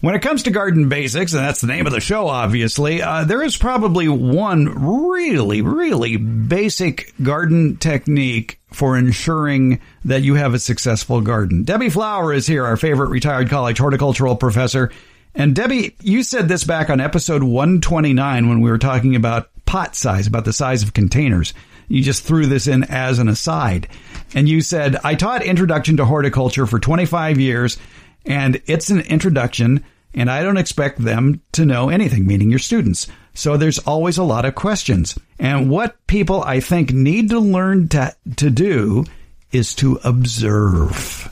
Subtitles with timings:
[0.00, 3.24] When it comes to garden basics, and that's the name of the show, obviously, uh,
[3.24, 4.64] there is probably one
[5.10, 11.64] really, really basic garden technique for ensuring that you have a successful garden.
[11.64, 14.90] Debbie Flower is here, our favorite retired college horticultural professor.
[15.34, 19.94] And Debbie, you said this back on episode 129 when we were talking about pot
[19.94, 21.52] size, about the size of containers.
[21.88, 23.88] You just threw this in as an aside.
[24.34, 27.76] And you said, I taught introduction to horticulture for 25 years
[28.24, 29.84] and it's an introduction
[30.14, 33.06] and I don't expect them to know anything, meaning your students.
[33.34, 35.18] So there's always a lot of questions.
[35.38, 39.04] And what people I think need to learn to, to do
[39.52, 41.30] is to observe.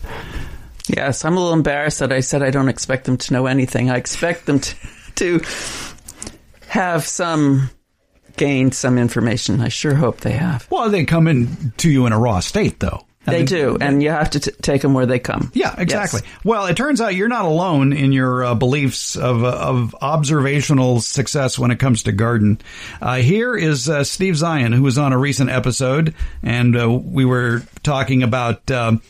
[0.87, 3.91] Yes, I'm a little embarrassed that I said I don't expect them to know anything.
[3.91, 4.77] I expect them to,
[5.17, 5.41] to
[6.69, 7.71] have some
[8.37, 9.61] gained some information.
[9.61, 10.67] I sure hope they have.
[10.71, 13.05] Well, they come in to you in a raw state, though.
[13.31, 15.51] They do, and you have to t- take them where they come.
[15.55, 16.21] Yeah, exactly.
[16.25, 16.45] Yes.
[16.45, 21.01] Well, it turns out you're not alone in your uh, beliefs of uh, of observational
[21.01, 22.61] success when it comes to garden.
[23.01, 27.25] Uh, here is uh, Steve Zion, who was on a recent episode, and uh, we
[27.25, 29.03] were talking about um,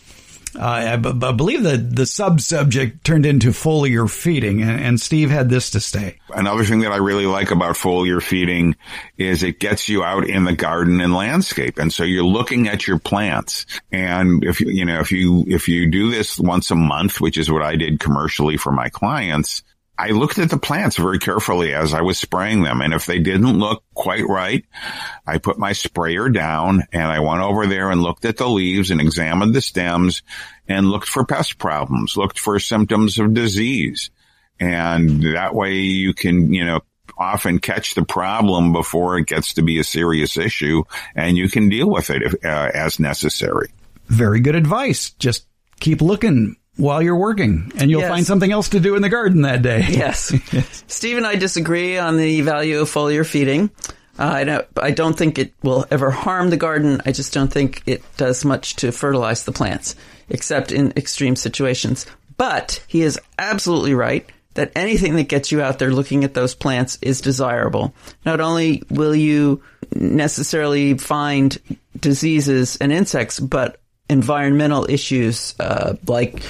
[0.57, 5.01] uh, I, b- I believe that the sub subject turned into foliar feeding, and, and,
[5.01, 6.19] Steve had this to say.
[6.31, 8.77] Another thing that I really like about foliar feeding
[9.17, 12.87] is it gets you out in the garden and landscape, and so you're looking at
[12.87, 13.67] your plants.
[13.93, 17.39] And if you you know if you if you do this once a month, which
[17.39, 19.63] is what I did commercially for my clients,
[19.99, 22.81] I looked at the plants very carefully as I was spraying them.
[22.81, 24.65] And if they didn't look quite right,
[25.27, 28.93] I put my sprayer down and I went over there and looked at the leaves
[28.93, 30.23] and examined the stems
[30.69, 34.11] and looked for pest problems, looked for symptoms of disease.
[34.61, 36.81] And that way you can, you know,
[37.17, 40.85] often catch the problem before it gets to be a serious issue
[41.17, 43.71] and you can deal with it if, uh, as necessary.
[44.07, 45.11] Very good advice.
[45.19, 45.47] Just
[45.81, 48.09] keep looking while you're working and you'll yes.
[48.09, 49.85] find something else to do in the garden that day.
[49.99, 50.33] Yes.
[50.87, 53.71] Steve and I disagree on the value of foliar feeding.
[54.19, 57.03] Uh, I, don't, I don't think it will ever harm the garden.
[57.05, 59.97] I just don't think it does much to fertilize the plants,
[60.29, 62.07] except in extreme situations.
[62.37, 66.55] But he is absolutely right that anything that gets you out there looking at those
[66.55, 67.95] plants is desirable.
[68.25, 71.57] Not only will you necessarily find
[71.99, 76.43] diseases and insects, but environmental issues uh, like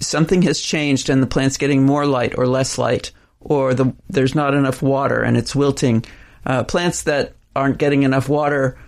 [0.00, 3.10] something has changed and the plant's getting more light or less light,
[3.40, 6.04] or the, there's not enough water and it's wilting.
[6.46, 8.78] Uh, plants that aren't getting enough water,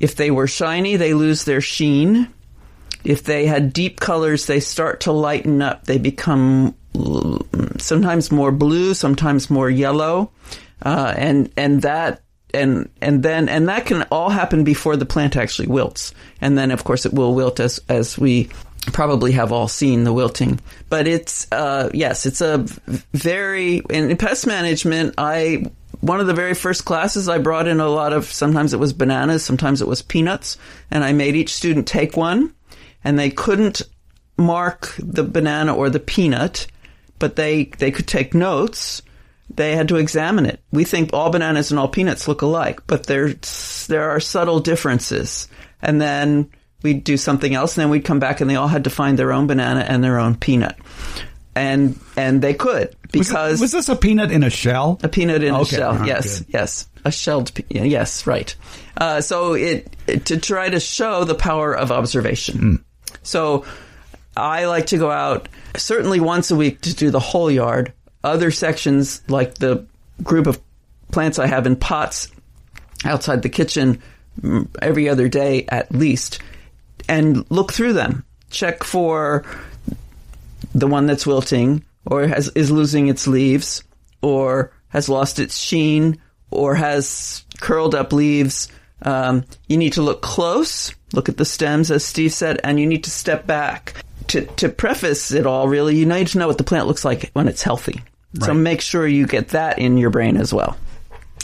[0.00, 2.28] if they were shiny, they lose their sheen.
[3.04, 5.84] If they had deep colors, they start to lighten up.
[5.84, 6.74] They become
[7.78, 10.32] sometimes more blue, sometimes more yellow,
[10.82, 12.22] uh, and and that
[12.56, 16.12] and and then and that can all happen before the plant actually wilts.
[16.40, 18.48] And then of course it will wilt as as we
[18.92, 20.60] probably have all seen the wilting.
[20.88, 22.58] But it's uh, yes, it's a
[23.12, 25.14] very in pest management.
[25.18, 28.80] I one of the very first classes I brought in a lot of sometimes it
[28.80, 30.58] was bananas, sometimes it was peanuts,
[30.90, 32.54] and I made each student take one,
[33.02, 33.82] and they couldn't
[34.36, 36.66] mark the banana or the peanut,
[37.18, 39.02] but they they could take notes
[39.54, 40.60] they had to examine it.
[40.72, 43.34] We think all bananas and all peanuts look alike, but there
[43.86, 45.48] there are subtle differences.
[45.80, 46.50] And then
[46.82, 49.18] we'd do something else, and then we'd come back, and they all had to find
[49.18, 50.76] their own banana and their own peanut.
[51.54, 54.98] And and they could because was, was this a peanut in a shell?
[55.02, 55.76] A peanut in okay.
[55.76, 56.06] a shell.
[56.06, 56.48] Yes, good.
[56.52, 57.54] yes, a shelled.
[57.54, 58.54] Pe- yes, right.
[58.96, 62.58] Uh, so it, it, to try to show the power of observation.
[62.58, 62.84] Mm.
[63.22, 63.64] So
[64.36, 67.92] I like to go out certainly once a week to do the whole yard
[68.26, 69.86] other sections, like the
[70.22, 70.60] group of
[71.12, 72.28] plants I have in pots
[73.04, 74.02] outside the kitchen
[74.40, 76.40] mm, every other day at least,
[77.08, 78.24] and look through them.
[78.50, 79.44] Check for
[80.74, 83.82] the one that's wilting or has, is losing its leaves
[84.22, 86.20] or has lost its sheen
[86.50, 88.68] or has curled up leaves.
[89.02, 92.86] Um, you need to look close, look at the stems, as Steve said, and you
[92.86, 93.94] need to step back.
[94.28, 97.30] To, to preface it all, really, you need to know what the plant looks like
[97.32, 98.02] when it's healthy.
[98.34, 98.46] Right.
[98.46, 100.76] So make sure you get that in your brain as well.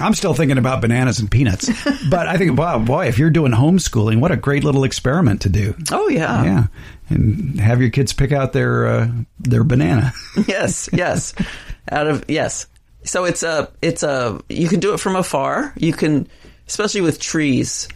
[0.01, 1.69] I'm still thinking about bananas and peanuts,
[2.11, 5.49] but I think, wow, boy, if you're doing homeschooling, what a great little experiment to
[5.49, 5.75] do.
[5.91, 6.67] Oh yeah, yeah,
[7.11, 9.09] and have your kids pick out their uh,
[9.39, 10.13] their banana.
[10.47, 11.35] yes, yes,
[11.91, 12.67] out of yes.
[13.05, 15.75] So it's a it's a you can do it from afar.
[15.77, 16.27] You can,
[16.67, 17.87] especially with trees,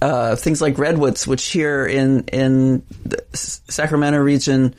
[0.00, 4.74] uh, things like redwoods, which here in in the Sacramento region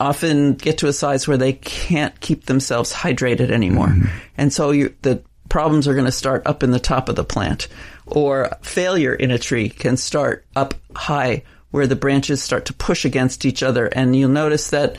[0.00, 3.88] often get to a size where they can't keep themselves hydrated anymore.
[3.88, 4.18] Mm-hmm.
[4.36, 7.68] And so the problems are going to start up in the top of the plant.
[8.06, 13.04] Or failure in a tree can start up high where the branches start to push
[13.04, 13.86] against each other.
[13.86, 14.96] And you'll notice that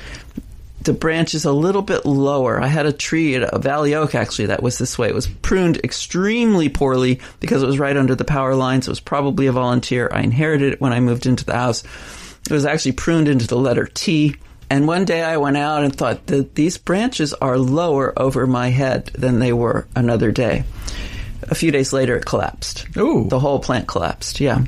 [0.81, 2.62] the branch is a little bit lower.
[2.62, 5.07] I had a tree at a Valley Oak actually that was this way.
[5.07, 8.88] It was pruned extremely poorly because it was right under the power lines.
[8.88, 10.10] It was probably a volunteer.
[10.12, 11.84] I inherited it when I moved into the house.
[12.45, 14.36] It was actually pruned into the letter T.
[14.74, 18.70] And one day I went out and thought that these branches are lower over my
[18.70, 20.64] head than they were another day.
[21.44, 22.88] A few days later, it collapsed.
[22.98, 23.28] Ooh.
[23.30, 24.66] The whole plant collapsed, yeah.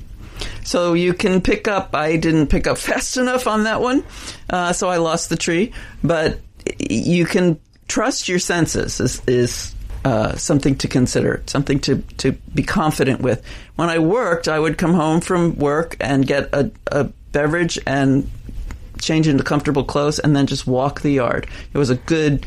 [0.63, 4.03] So you can pick up, I didn't pick up fast enough on that one,
[4.47, 5.73] uh, so I lost the tree.
[6.03, 6.39] But
[6.77, 9.73] you can trust your senses, is, is
[10.03, 13.43] uh, something to consider, something to, to be confident with.
[13.75, 18.29] When I worked, I would come home from work and get a, a beverage and
[18.99, 21.47] change into comfortable clothes and then just walk the yard.
[21.73, 22.45] It was a good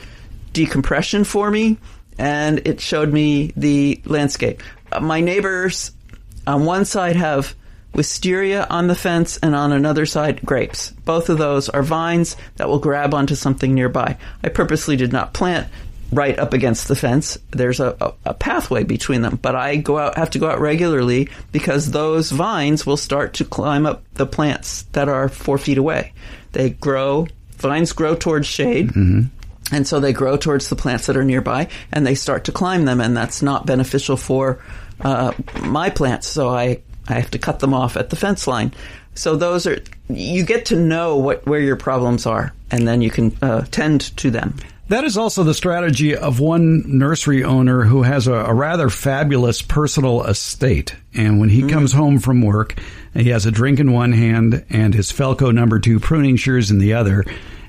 [0.52, 1.78] decompression for me
[2.18, 4.62] and it showed me the landscape.
[4.90, 5.92] Uh, my neighbors
[6.46, 7.54] on one side have
[7.94, 10.90] wisteria on the fence and on another side grapes.
[11.04, 14.16] Both of those are vines that will grab onto something nearby.
[14.42, 15.68] I purposely did not plant
[16.12, 17.38] right up against the fence.
[17.50, 20.60] There's a, a, a, pathway between them, but I go out have to go out
[20.60, 25.78] regularly because those vines will start to climb up the plants that are four feet
[25.78, 26.12] away.
[26.52, 27.26] They grow.
[27.56, 28.88] Vines grow towards shade.
[28.88, 29.22] Mm-hmm.
[29.70, 32.84] And so they grow towards the plants that are nearby and they start to climb
[32.84, 34.64] them, and that's not beneficial for
[35.00, 36.26] uh, my plants.
[36.26, 38.72] So I, I have to cut them off at the fence line.
[39.14, 39.78] So those are,
[40.08, 44.16] you get to know what, where your problems are, and then you can uh, tend
[44.18, 44.54] to them.
[44.88, 49.60] That is also the strategy of one nursery owner who has a, a rather fabulous
[49.60, 50.96] personal estate.
[51.18, 51.70] And when he mm-hmm.
[51.70, 52.80] comes home from work,
[53.12, 56.78] he has a drink in one hand and his Felco number two pruning shears in
[56.78, 57.24] the other.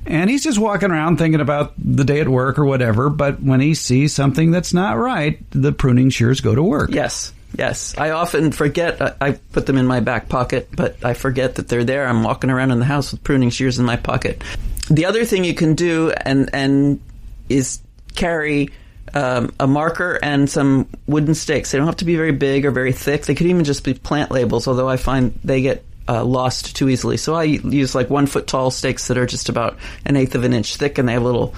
[0.05, 3.09] And he's just walking around thinking about the day at work or whatever.
[3.09, 6.91] But when he sees something that's not right, the pruning shears go to work.
[6.91, 7.33] Yes.
[7.57, 9.01] Yes, I often forget.
[9.19, 12.07] I put them in my back pocket, but I forget that they're there.
[12.07, 14.43] I'm walking around in the house with pruning shears in my pocket.
[14.91, 17.01] The other thing you can do, and and
[17.49, 17.79] is
[18.13, 18.69] carry
[19.13, 21.71] um, a marker and some wooden stakes.
[21.71, 23.25] They don't have to be very big or very thick.
[23.25, 26.89] They could even just be plant labels, although I find they get uh, lost too
[26.89, 27.17] easily.
[27.17, 30.44] So I use like one foot tall stakes that are just about an eighth of
[30.44, 31.53] an inch thick, and they have a little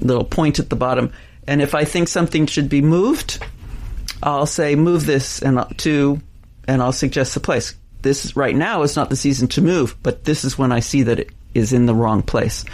[0.00, 1.12] little point at the bottom.
[1.46, 3.44] And if I think something should be moved,
[4.22, 6.20] I'll say move this and to,
[6.66, 7.74] and I'll suggest the place.
[8.02, 11.04] This right now is not the season to move, but this is when I see
[11.04, 12.64] that it is in the wrong place.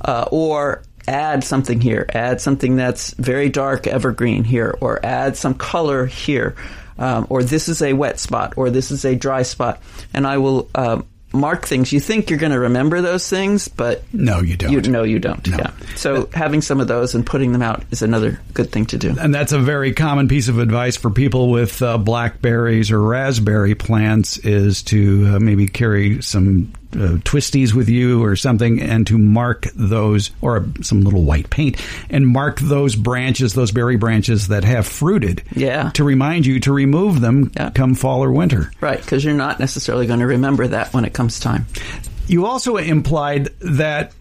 [0.00, 5.54] Uh, or add something here, add something that's very dark evergreen here, or add some
[5.54, 6.56] color here,
[6.98, 9.80] um, or this is a wet spot, or this is a dry spot,
[10.14, 11.92] and I will uh, mark things.
[11.92, 14.72] You think you're going to remember those things, but no, you don't.
[14.72, 15.46] You, no, you don't.
[15.46, 15.56] No.
[15.58, 15.70] Yeah.
[15.96, 19.14] So having some of those and putting them out is another good thing to do.
[19.18, 23.74] And that's a very common piece of advice for people with uh, blackberries or raspberry
[23.74, 29.18] plants is to uh, maybe carry some uh, twisties with you or something and to
[29.18, 31.80] mark those or some little white paint
[32.10, 35.90] and mark those branches those berry branches that have fruited yeah.
[35.90, 37.70] to remind you to remove them yeah.
[37.70, 38.70] come fall or winter.
[38.80, 41.66] Right because you're not necessarily going to remember that when it comes time.
[42.28, 44.12] You also implied that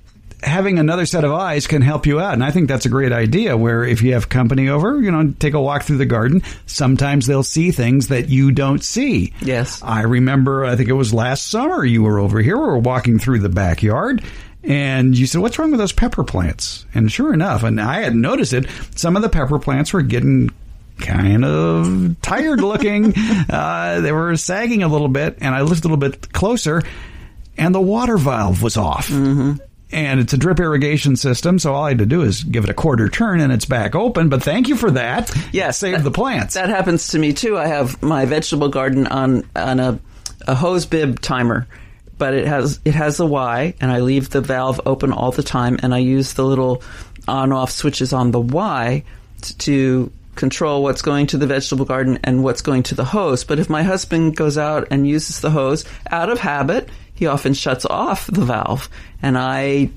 [0.45, 2.33] having another set of eyes can help you out.
[2.33, 5.33] And I think that's a great idea where if you have company over, you know,
[5.39, 6.43] take a walk through the garden.
[6.67, 9.33] Sometimes they'll see things that you don't see.
[9.41, 9.81] Yes.
[9.83, 12.57] I remember, I think it was last summer you were over here.
[12.57, 14.23] We were walking through the backyard
[14.63, 16.85] and you said, what's wrong with those pepper plants?
[16.93, 20.51] And sure enough, and I had noticed it, some of the pepper plants were getting
[20.99, 23.13] kind of tired looking.
[23.49, 26.83] uh, they were sagging a little bit and I looked a little bit closer
[27.57, 29.07] and the water valve was off.
[29.07, 29.55] Mm-hmm
[29.91, 31.59] and it's a drip irrigation system.
[31.59, 33.95] So all I had to do is give it a quarter turn and it's back
[33.95, 34.29] open.
[34.29, 35.31] But thank you for that.
[35.51, 36.55] Yes, save the plants.
[36.55, 37.57] That happens to me too.
[37.57, 39.99] I have my vegetable garden on on a,
[40.47, 41.67] a hose bib timer,
[42.17, 45.43] but it has it has a Y, and I leave the valve open all the
[45.43, 46.81] time, and I use the little
[47.27, 49.03] on off switches on the Y
[49.59, 53.43] to control what's going to the vegetable garden and what's going to the hose.
[53.43, 57.53] But if my husband goes out and uses the hose out of habit, he often
[57.53, 58.89] shuts off the valve,
[59.21, 59.89] and I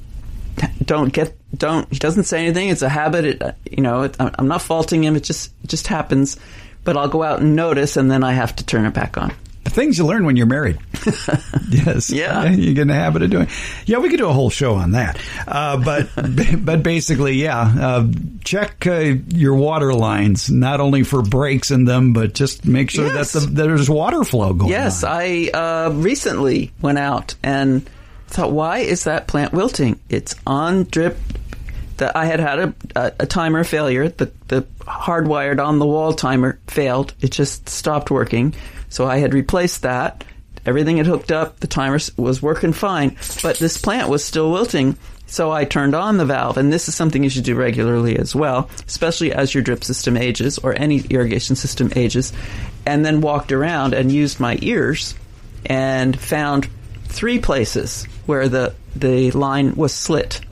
[0.85, 1.91] don't get don't.
[1.93, 2.69] He doesn't say anything.
[2.69, 3.25] It's a habit.
[3.25, 5.17] It, you know, it, I'm not faulting him.
[5.17, 6.39] It just it just happens.
[6.85, 9.35] But I'll go out and notice, and then I have to turn it back on.
[9.65, 10.79] The Things you learn when you're married.
[11.69, 12.11] yes.
[12.11, 12.49] Yeah.
[12.51, 13.49] You get in the habit of doing.
[13.87, 15.21] Yeah, we could do a whole show on that.
[15.47, 16.09] Uh, but
[16.65, 18.07] but basically, yeah, uh,
[18.45, 23.07] check uh, your water lines not only for breaks in them, but just make sure
[23.07, 23.33] yes.
[23.33, 24.71] that the, there's water flow going.
[24.71, 25.13] Yes, on.
[25.13, 27.89] I uh, recently went out and
[28.29, 29.99] thought, why is that plant wilting?
[30.09, 31.19] It's on drip
[31.99, 34.09] that I had had a, a, a, timer failure.
[34.09, 37.13] The, the hardwired on the wall timer failed.
[37.21, 38.55] It just stopped working.
[38.89, 40.25] So I had replaced that.
[40.69, 41.61] Everything had hooked up.
[41.61, 44.99] The timer was working fine, but this plant was still wilting.
[45.27, 48.35] So I turned on the valve, and this is something you should do regularly as
[48.35, 52.35] well, especially as your drip system ages or any irrigation system ages,
[52.85, 55.15] and then walked around and used my ears
[55.65, 56.69] and found
[57.05, 60.43] three places where the, the line was slit.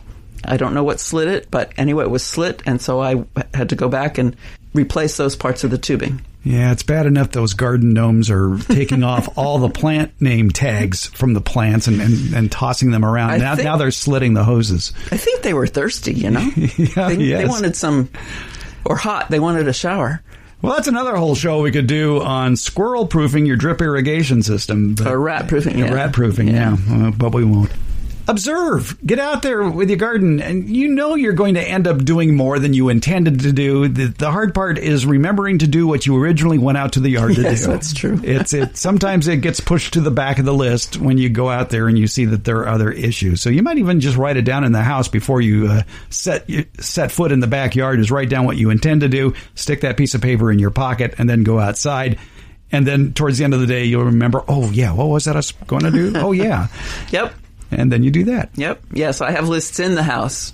[0.45, 3.69] I don't know what slit it, but anyway, it was slit, and so I had
[3.69, 4.35] to go back and
[4.73, 6.23] replace those parts of the tubing.
[6.47, 11.07] Yeah, it's bad enough those garden gnomes are taking off all the plant name tags
[11.07, 13.31] from the plants and, and, and tossing them around.
[13.31, 14.93] I now, think- now they're slitting the hoses.
[15.11, 16.49] I think they were thirsty, you know?
[16.57, 17.43] Yeah, they, yes.
[17.43, 18.09] they wanted some,
[18.85, 20.23] or hot, they wanted a shower.
[20.63, 24.95] Well, that's another whole show we could do on squirrel proofing your drip irrigation system.
[24.95, 25.93] but- Or rat proofing, yeah.
[25.93, 26.77] Rat proofing, yeah.
[26.89, 27.71] Uh, but we won't.
[28.29, 28.99] Observe.
[29.07, 32.35] Get out there with your garden, and you know you're going to end up doing
[32.35, 33.87] more than you intended to do.
[33.89, 37.11] The, the hard part is remembering to do what you originally went out to the
[37.11, 37.55] yard to do.
[37.57, 38.21] that's true.
[38.25, 38.77] It's it.
[38.77, 41.87] Sometimes it gets pushed to the back of the list when you go out there
[41.89, 43.41] and you see that there are other issues.
[43.41, 46.51] So you might even just write it down in the house before you uh, set
[46.81, 48.01] set foot in the backyard.
[48.01, 50.71] Is write down what you intend to do, stick that piece of paper in your
[50.71, 52.19] pocket, and then go outside.
[52.73, 55.37] And then towards the end of the day, you'll remember, oh yeah, what was that
[55.37, 56.13] I was going to do?
[56.17, 56.67] Oh yeah,
[57.11, 57.33] Yep,
[57.71, 58.51] and then you do that.
[58.55, 58.81] yep.
[58.93, 60.53] Yes, I have lists in the house.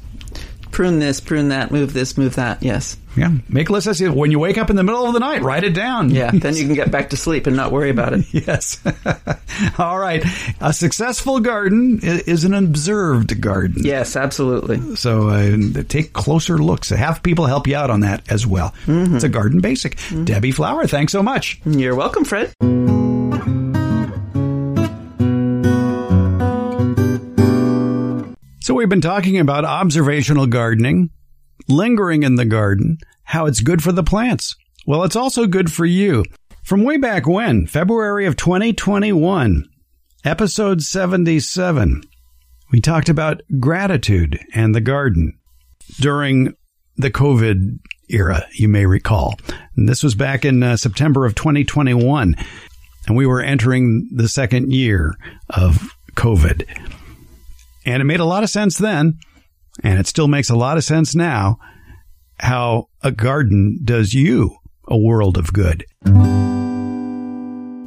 [0.71, 2.63] Prune this, prune that, move this, move that.
[2.63, 2.97] Yes.
[3.15, 3.87] Yeah, make lists.
[3.89, 6.09] as you- When you wake up in the middle of the night, write it down.
[6.11, 8.25] Yeah, then you can get back to sleep and not worry about it.
[8.33, 8.81] Yes.
[9.79, 10.25] All right.
[10.63, 13.83] A successful garden is an observed garden.
[13.85, 14.97] Yes, absolutely.
[14.97, 16.89] So uh, take closer looks.
[16.89, 18.73] Have people help you out on that as well.
[18.87, 19.99] It's a garden basic.
[20.25, 21.61] Debbie Flower, thanks so much.
[21.67, 22.55] You're welcome, Fred.
[28.63, 31.11] So we've been talking about observational gardening,
[31.69, 34.55] lingering in the garden, how it's good for the plants.
[34.87, 36.25] Well, it's also good for you.
[36.63, 39.65] From way back when, February of 2021,
[40.25, 42.05] episode 77,
[42.71, 45.37] we talked about gratitude and the garden
[45.99, 46.55] during
[46.97, 49.35] the COVID era, you may recall.
[49.77, 52.37] And this was back in uh, September of 2021,
[53.09, 55.17] and we were entering the second year
[55.51, 57.02] of COVID.
[57.85, 59.19] And it made a lot of sense then,
[59.83, 61.59] and it still makes a lot of sense now,
[62.39, 64.57] how a garden does you
[64.89, 65.85] a world of good.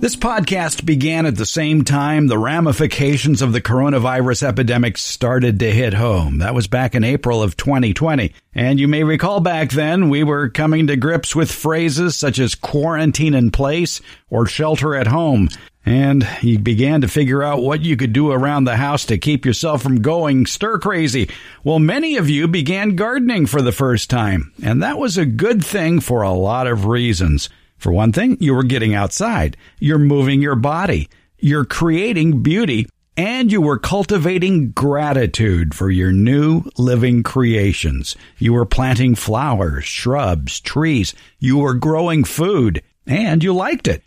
[0.05, 5.71] This podcast began at the same time the ramifications of the coronavirus epidemic started to
[5.71, 6.39] hit home.
[6.39, 8.33] That was back in April of 2020.
[8.53, 12.55] And you may recall back then we were coming to grips with phrases such as
[12.55, 15.49] quarantine in place or shelter at home.
[15.85, 19.45] And you began to figure out what you could do around the house to keep
[19.45, 21.29] yourself from going stir crazy.
[21.63, 25.63] Well, many of you began gardening for the first time, and that was a good
[25.63, 27.49] thing for a lot of reasons.
[27.77, 29.57] For one thing, you were getting outside.
[29.79, 31.07] You're moving your body.
[31.37, 32.87] You're creating beauty
[33.17, 38.15] and you were cultivating gratitude for your new living creations.
[38.37, 41.13] You were planting flowers, shrubs, trees.
[41.39, 44.03] You were growing food and you liked it.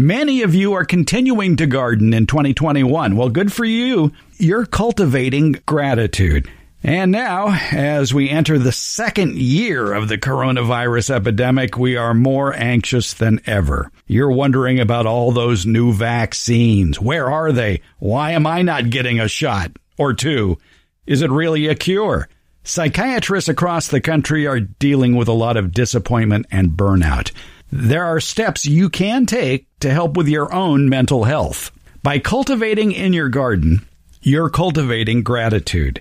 [0.00, 3.16] Many of you are continuing to garden in 2021.
[3.16, 4.12] Well, good for you.
[4.38, 6.48] You're cultivating gratitude.
[6.82, 12.54] And now, as we enter the second year of the coronavirus epidemic, we are more
[12.54, 13.92] anxious than ever.
[14.06, 16.98] You're wondering about all those new vaccines.
[16.98, 17.82] Where are they?
[17.98, 20.56] Why am I not getting a shot or two?
[21.04, 22.26] Is it really a cure?
[22.64, 27.32] Psychiatrists across the country are dealing with a lot of disappointment and burnout.
[27.70, 31.70] There are steps you can take to help with your own mental health.
[32.02, 33.86] By cultivating in your garden,
[34.22, 36.00] you're cultivating gratitude.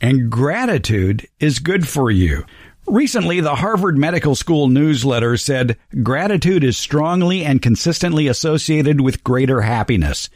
[0.00, 2.44] And gratitude is good for you.
[2.86, 9.60] Recently, the Harvard Medical School newsletter said gratitude is strongly and consistently associated with greater
[9.60, 10.28] happiness.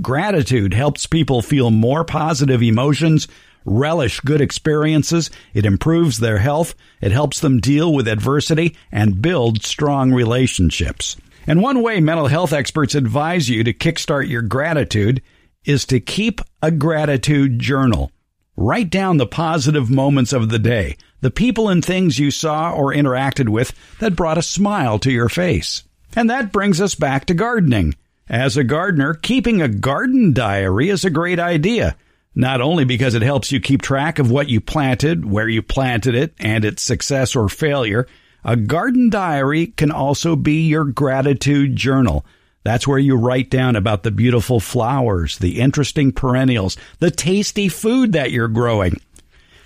[0.00, 3.28] Gratitude helps people feel more positive emotions,
[3.64, 9.62] relish good experiences, it improves their health, it helps them deal with adversity, and build
[9.62, 11.16] strong relationships.
[11.46, 15.22] And one way mental health experts advise you to kickstart your gratitude
[15.64, 18.10] is to keep a gratitude journal.
[18.56, 22.92] Write down the positive moments of the day, the people and things you saw or
[22.92, 25.84] interacted with that brought a smile to your face.
[26.14, 27.94] And that brings us back to gardening.
[28.28, 31.96] As a gardener, keeping a garden diary is a great idea.
[32.34, 36.14] Not only because it helps you keep track of what you planted, where you planted
[36.14, 38.06] it, and its success or failure,
[38.44, 42.24] a garden diary can also be your gratitude journal.
[42.64, 48.12] That's where you write down about the beautiful flowers, the interesting perennials, the tasty food
[48.12, 49.00] that you're growing.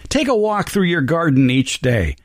[0.09, 2.16] Take a walk through your garden each day.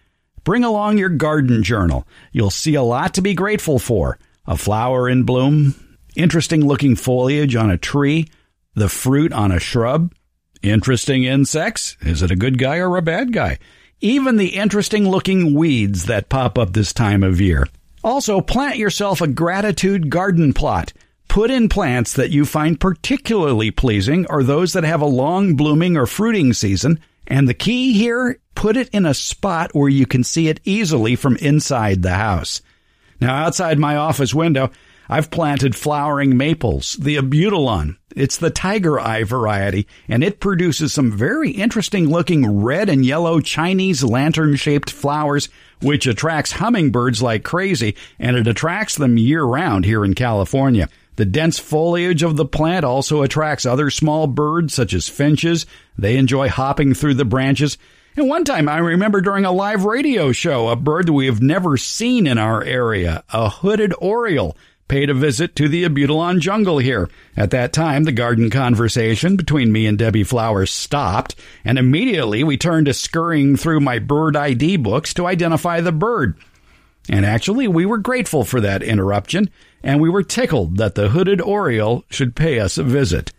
[0.43, 2.08] Bring along your garden journal.
[2.31, 4.17] You'll see a lot to be grateful for.
[4.48, 5.75] A flower in bloom,
[6.15, 8.27] interesting looking foliage on a tree,
[8.74, 10.13] the fruit on a shrub.
[10.62, 11.98] Interesting insects?
[12.01, 13.60] Is it a good guy or a bad guy?
[14.03, 17.67] Even the interesting looking weeds that pop up this time of year.
[18.03, 20.91] Also, plant yourself a gratitude garden plot.
[21.27, 25.98] Put in plants that you find particularly pleasing or those that have a long blooming
[25.98, 27.00] or fruiting season.
[27.27, 31.15] And the key here, put it in a spot where you can see it easily
[31.15, 32.62] from inside the house.
[33.20, 34.72] Now, outside my office window,
[35.13, 37.98] I've planted flowering maples, the abutilon.
[38.15, 43.41] It's the tiger eye variety, and it produces some very interesting looking red and yellow
[43.41, 45.50] Chinese lantern shaped flowers,
[45.82, 50.88] which attracts hummingbirds like crazy, and it attracts them year round here in California.
[51.18, 55.65] The dense foliage of the plant also attracts other small birds such as finches.
[55.98, 57.77] They enjoy hopping through the branches.
[58.15, 61.41] And one time I remember during a live radio show, a bird that we have
[61.41, 64.58] never seen in our area, a hooded oriole,
[64.91, 67.10] paid a visit to the Abutilon jungle here.
[67.38, 71.33] At that time, the garden conversation between me and Debbie Flowers stopped,
[71.63, 76.36] and immediately we turned to scurrying through my bird ID books to identify the bird.
[77.07, 79.50] And actually, we were grateful for that interruption,
[79.81, 83.31] and we were tickled that the hooded oriole should pay us a visit.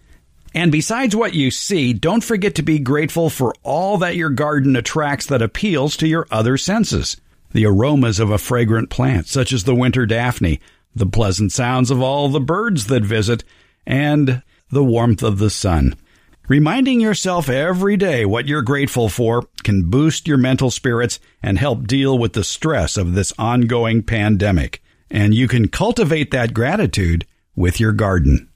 [0.54, 4.74] And besides what you see, don't forget to be grateful for all that your garden
[4.74, 7.18] attracts that appeals to your other senses.
[7.50, 10.58] The aromas of a fragrant plant, such as the winter daphne,
[10.94, 13.44] the pleasant sounds of all the birds that visit,
[13.86, 15.94] and the warmth of the sun.
[16.48, 21.86] Reminding yourself every day what you're grateful for can boost your mental spirits and help
[21.86, 24.82] deal with the stress of this ongoing pandemic.
[25.10, 28.48] And you can cultivate that gratitude with your garden.